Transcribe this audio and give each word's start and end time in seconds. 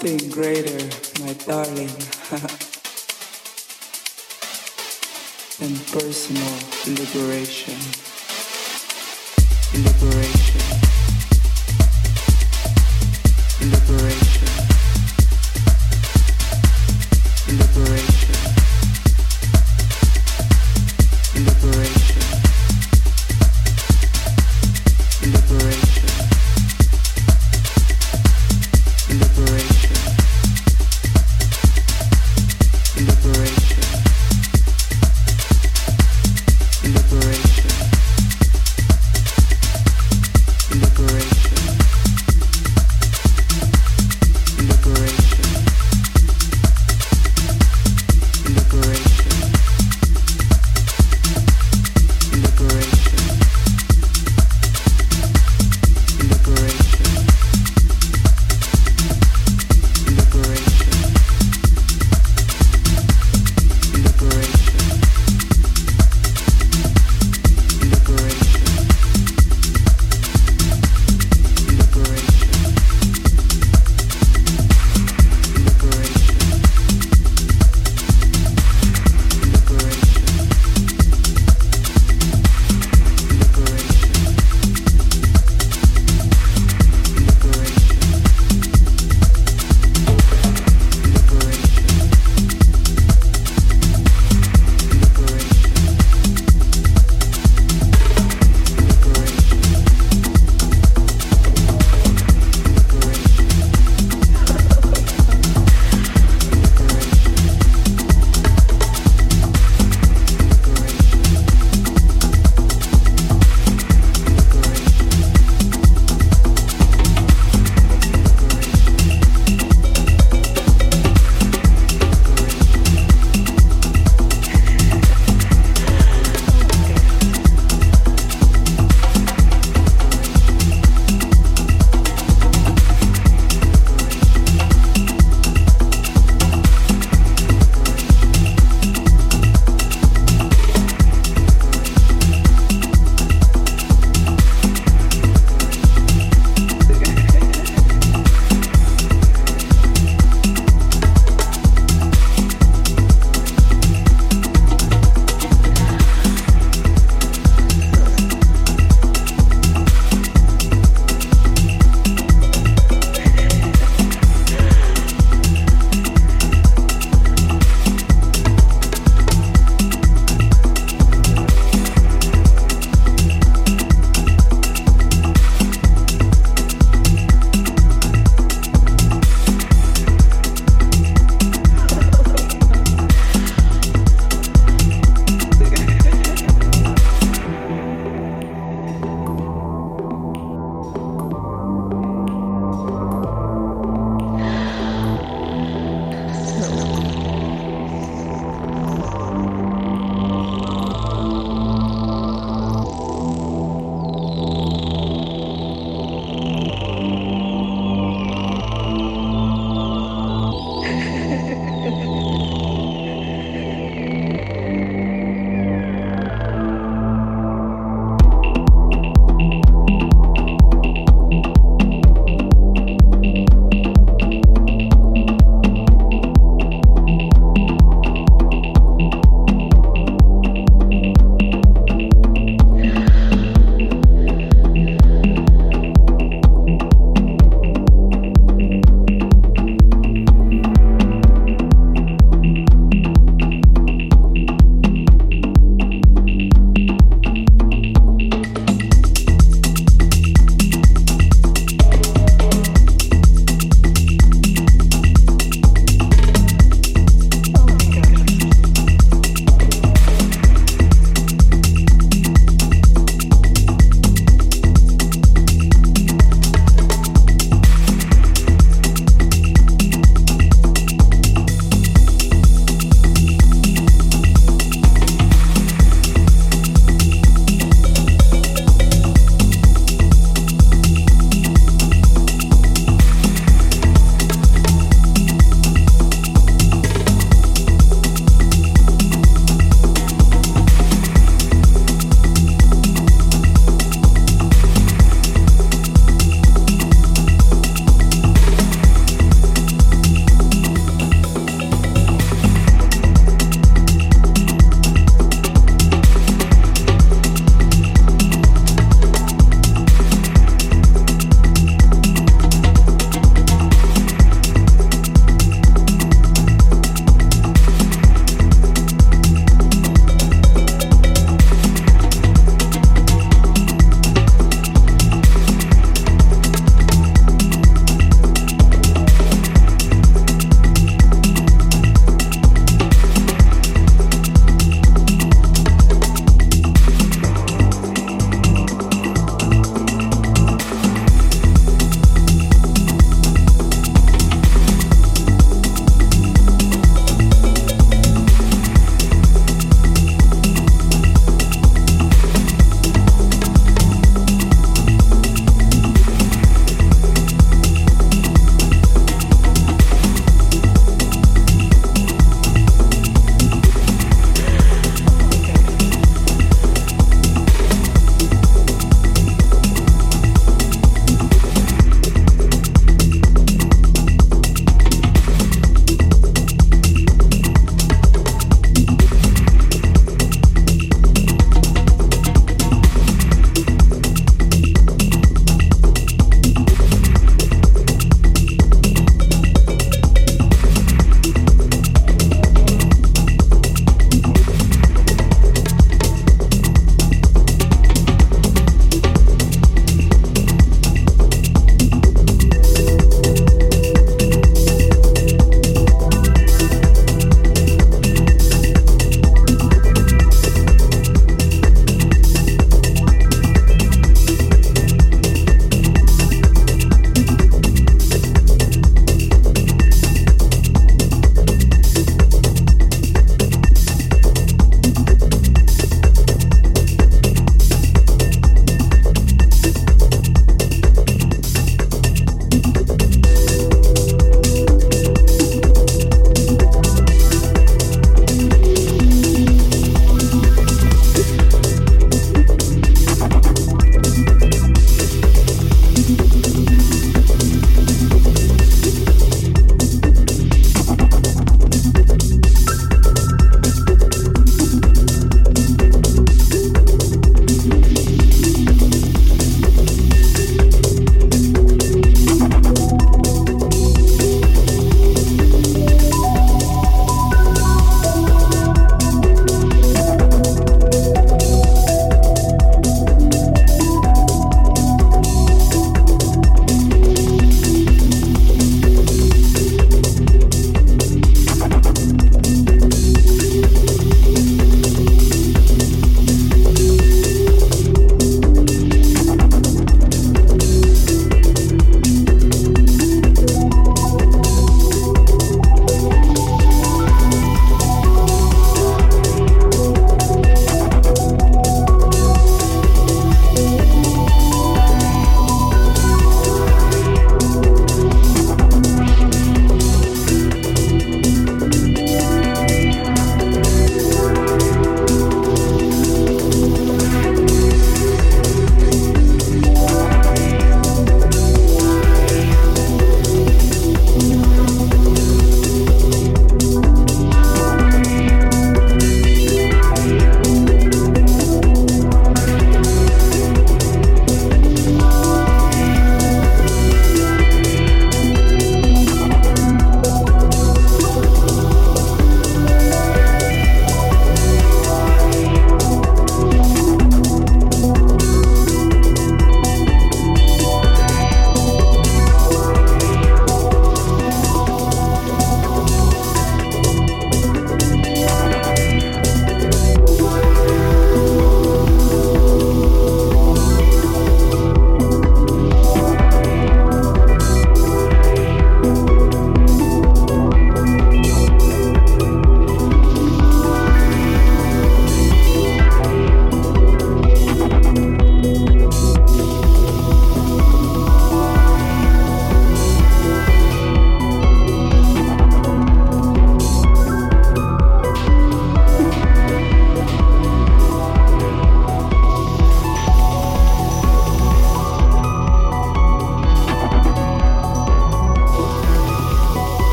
nothing 0.00 0.30
greater, 0.30 0.78
my 1.20 1.32
darling, 1.44 1.88
than 5.58 5.74
personal 5.90 6.54
liberation. 6.86 7.74
Liberation. 9.74 10.47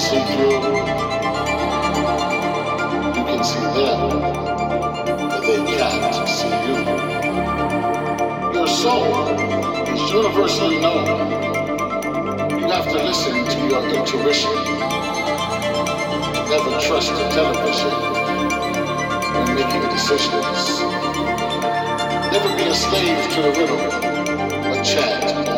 See 0.00 0.24
through, 0.32 0.64
you 3.16 3.22
can 3.28 3.44
see 3.44 3.66
them, 3.76 4.00
but 5.28 5.40
they 5.42 5.60
can't 5.76 6.26
see 6.26 6.56
you. 6.66 6.76
Your 8.54 8.66
soul 8.66 9.28
is 9.92 10.10
universally 10.10 10.80
known. 10.80 11.04
You 12.60 12.68
have 12.70 12.88
to 12.88 13.02
listen 13.02 13.44
to 13.44 13.58
your 13.68 13.84
intuition. 13.94 14.54
Never 16.48 16.80
trust 16.80 17.12
the 17.12 17.28
television 17.36 17.92
when 19.34 19.54
making 19.54 19.84
decisions. 19.90 20.80
Never 22.32 22.50
be 22.56 22.62
a 22.62 22.74
slave 22.74 23.22
to 23.34 23.42
the 23.42 23.50
rhythm, 23.58 23.80
but 24.64 24.82
chant. 24.82 25.49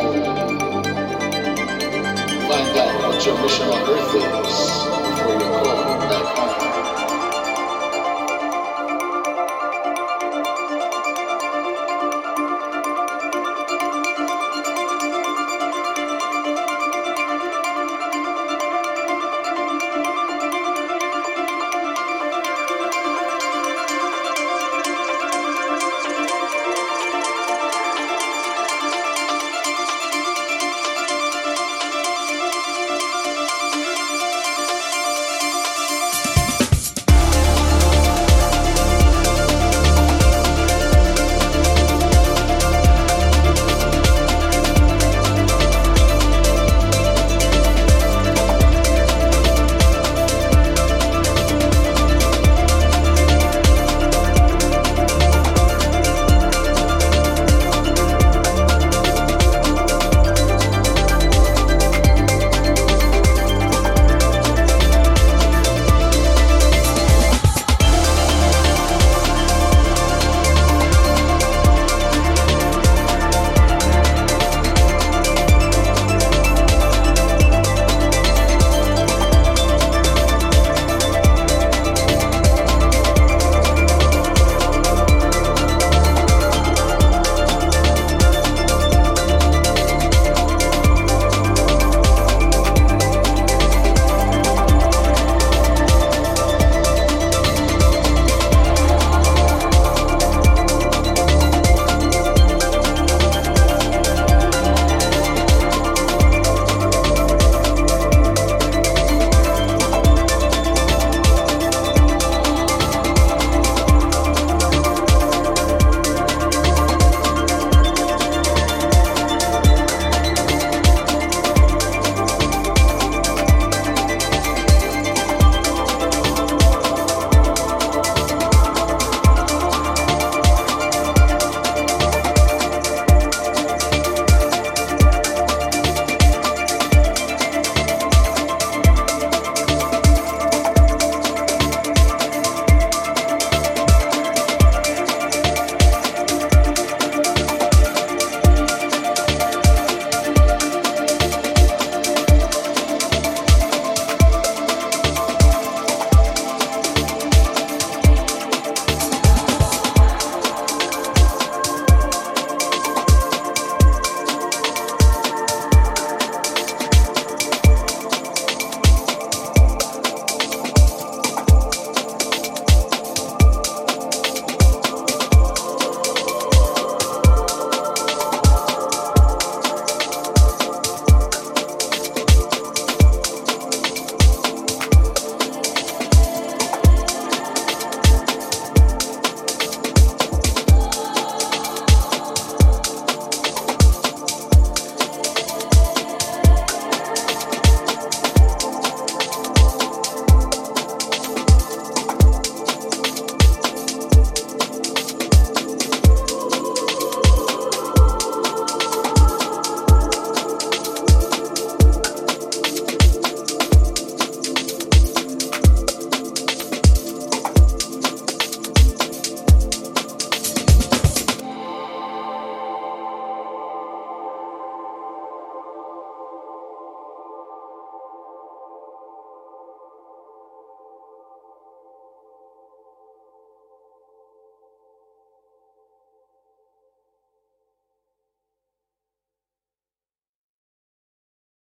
Find 2.74 2.99
what 3.01 3.27
your 3.27 3.39
mission 3.43 3.66
on 3.69 3.82
earth 3.90 4.47
is. 4.47 4.81